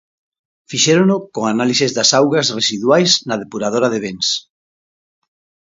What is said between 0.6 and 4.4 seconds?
Fixérono con análises das augas residuais na depuradora de Bens.